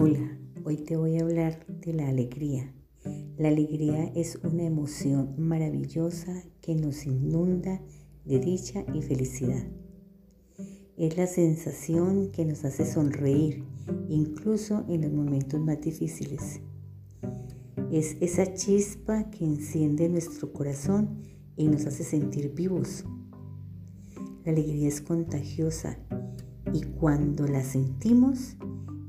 Hoy 0.00 0.76
te 0.76 0.96
voy 0.96 1.18
a 1.18 1.22
hablar 1.22 1.66
de 1.66 1.92
la 1.92 2.08
alegría. 2.08 2.72
La 3.36 3.48
alegría 3.48 4.04
es 4.14 4.38
una 4.44 4.62
emoción 4.62 5.34
maravillosa 5.38 6.44
que 6.60 6.76
nos 6.76 7.04
inunda 7.04 7.82
de 8.24 8.38
dicha 8.38 8.84
y 8.94 9.02
felicidad. 9.02 9.64
Es 10.96 11.16
la 11.16 11.26
sensación 11.26 12.30
que 12.30 12.44
nos 12.44 12.64
hace 12.64 12.86
sonreír, 12.86 13.64
incluso 14.08 14.84
en 14.88 15.02
los 15.02 15.12
momentos 15.12 15.60
más 15.60 15.80
difíciles. 15.80 16.60
Es 17.90 18.16
esa 18.20 18.54
chispa 18.54 19.28
que 19.30 19.44
enciende 19.44 20.08
nuestro 20.08 20.52
corazón 20.52 21.22
y 21.56 21.66
nos 21.66 21.86
hace 21.86 22.04
sentir 22.04 22.54
vivos. 22.54 23.04
La 24.44 24.52
alegría 24.52 24.86
es 24.86 25.00
contagiosa 25.00 25.98
y 26.72 26.82
cuando 26.82 27.48
la 27.48 27.64
sentimos, 27.64 28.56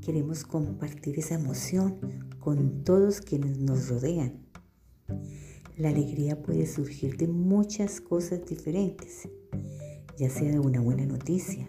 queremos 0.00 0.44
compartir 0.44 1.18
esa 1.18 1.34
emoción 1.34 1.98
con 2.38 2.84
todos 2.84 3.20
quienes 3.20 3.58
nos 3.58 3.88
rodean. 3.88 4.46
La 5.76 5.88
alegría 5.88 6.42
puede 6.42 6.66
surgir 6.66 7.16
de 7.16 7.28
muchas 7.28 8.00
cosas 8.00 8.44
diferentes, 8.46 9.28
ya 10.18 10.28
sea 10.28 10.50
de 10.50 10.58
una 10.58 10.80
buena 10.80 11.06
noticia, 11.06 11.68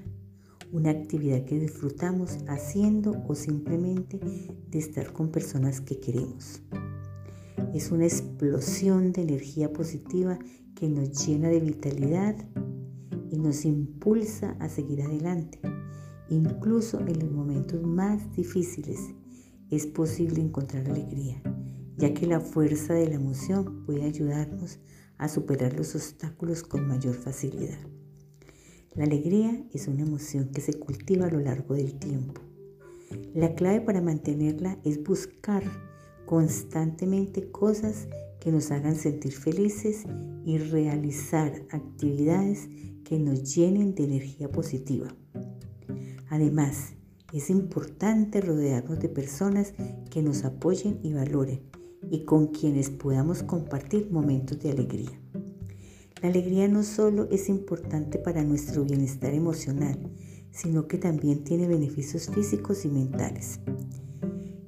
una 0.72 0.91
actividad 0.91 1.45
que 1.45 1.59
disfrutamos 1.59 2.38
haciendo 2.48 3.23
o 3.27 3.36
simplemente 3.36 4.20
de 4.70 4.80
estar 4.80 5.13
con 5.13 5.31
personas 5.31 5.81
que 5.81 6.00
queremos. 6.00 6.61
Es 7.73 7.91
una 7.91 8.05
explosión 8.05 9.11
de 9.13 9.22
energía 9.22 9.72
positiva 9.72 10.39
que 10.75 10.89
nos 10.89 11.25
llena 11.25 11.50
de 11.50 11.59
vitalidad 11.59 12.36
y 13.30 13.38
nos 13.38 13.63
impulsa 13.66 14.58
a 14.59 14.67
seguir 14.67 15.03
adelante. 15.03 15.59
Incluso 16.31 17.02
en 17.02 17.20
los 17.20 17.30
momentos 17.30 17.83
más 17.83 18.33
difíciles 18.38 19.00
es 19.69 19.86
posible 19.86 20.42
encontrar 20.42 20.89
alegría, 20.89 21.44
ya 21.97 22.14
que 22.14 22.25
la 22.25 22.39
fuerza 22.39 22.94
de 22.94 23.09
la 23.09 23.16
emoción 23.16 23.83
puede 23.86 24.03
ayudarnos 24.03 24.80
a 25.17 25.28
superar 25.28 25.73
los 25.73 25.94
obstáculos 25.94 26.64
con 26.64 26.88
mayor 26.88 27.16
facilidad. 27.16 27.78
La 28.95 29.03
alegría 29.03 29.61
es 29.73 29.89
una 29.89 30.03
emoción 30.03 30.52
que 30.53 30.61
se 30.61 30.73
cultiva 30.73 31.25
a 31.25 31.31
lo 31.31 31.41
largo 31.41 31.75
del 31.75 32.00
tiempo. 32.00 32.39
La 33.34 33.53
clave 33.53 33.81
para 33.81 34.00
mantenerla 34.00 34.80
es 34.86 35.03
buscar 35.03 35.63
constantemente 36.25 37.52
cosas 37.52 38.08
que 38.39 38.53
nos 38.53 38.72
hagan 38.72 38.95
sentir 38.95 39.34
felices 39.34 40.06
y 40.45 40.59
realizar 40.59 41.66
actividades 41.72 42.69
que 43.03 43.19
nos 43.19 43.53
llenen 43.53 43.95
de 43.95 44.06
energía 44.06 44.50
positiva. 44.50 45.13
Además, 46.32 46.94
es 47.34 47.50
importante 47.50 48.40
rodearnos 48.40 49.00
de 49.00 49.10
personas 49.10 49.74
que 50.10 50.24
nos 50.24 50.46
apoyen 50.46 50.98
y 51.04 51.12
valoren 51.12 51.60
y 52.10 52.24
con 52.24 52.48
quienes 52.48 52.90
podamos 52.90 53.44
compartir 53.44 54.10
momentos 54.10 54.58
de 54.59 54.72
alegría. 54.72 55.12
La 56.22 56.30
alegría 56.30 56.70
no 56.70 56.84
solo 56.84 57.28
es 57.32 57.50
importante 57.50 58.18
para 58.18 58.46
nuestro 58.46 58.86
bienestar 58.86 59.34
emocional, 59.34 60.09
sino 60.52 60.88
que 60.88 60.98
también 60.98 61.44
tiene 61.44 61.68
beneficios 61.68 62.30
físicos 62.30 62.86
y 62.86 62.88
mentales. 62.88 63.59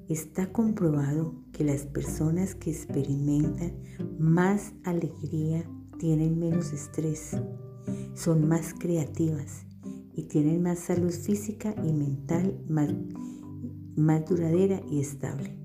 Está 0.09 0.51
comprobado 0.51 1.33
que 1.53 1.63
las 1.63 1.85
personas 1.85 2.55
que 2.55 2.71
experimentan 2.71 3.71
más 4.19 4.73
alegría 4.83 5.63
tienen 5.97 6.37
menos 6.39 6.73
estrés, 6.73 7.37
son 8.15 8.49
más 8.49 8.73
creativas 8.73 9.65
y 10.15 10.23
tienen 10.23 10.61
más 10.61 10.79
salud 10.79 11.11
física 11.11 11.73
y 11.83 11.91
mental 11.91 12.59
más, 12.69 12.89
más 13.95 14.25
duradera 14.25 14.81
y 14.89 14.99
estable. 14.99 15.57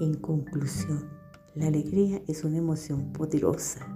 En 0.00 0.14
conclusión, 0.14 1.04
la 1.54 1.66
alegría 1.66 2.22
es 2.26 2.44
una 2.44 2.58
emoción 2.58 3.12
poderosa 3.12 3.86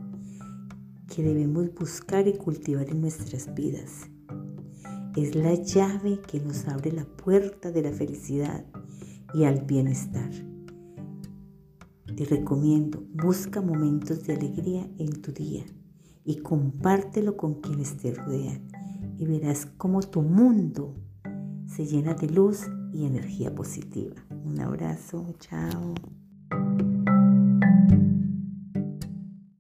que 1.15 1.23
debemos 1.23 1.73
buscar 1.75 2.27
y 2.27 2.35
cultivar 2.35 2.89
en 2.91 3.01
nuestras 3.01 3.55
vidas. 3.55 4.09
Es 5.17 5.35
la 5.35 5.55
llave 5.55 6.21
que 6.27 6.41
nos 6.41 6.67
abre 6.69 6.91
la 6.93 7.05
puerta 7.05 7.71
de 7.71 7.83
la 7.83 7.93
felicidad 7.93 8.65
y 9.35 9.45
al 9.45 9.63
bienestar. 9.65 10.31
Te 12.17 12.25
recomiendo, 12.25 13.05
busca 13.13 13.61
momentos 13.61 14.27
de 14.27 14.35
alegría 14.35 14.91
en 14.99 15.23
tu 15.23 15.33
día 15.33 15.65
y 16.25 16.37
compártelo 16.37 17.37
con 17.37 17.61
quienes 17.61 17.97
te 17.97 18.13
rodean 18.15 18.73
y 19.23 19.25
verás 19.25 19.67
cómo 19.77 20.01
tu 20.01 20.21
mundo 20.21 20.97
se 21.67 21.87
llena 21.87 22.15
de 22.15 22.29
luz 22.29 22.67
y 22.93 23.07
energía 23.07 23.55
positiva. 23.55 24.17
Un 24.45 24.59
abrazo, 24.59 25.33
chao. 25.39 25.95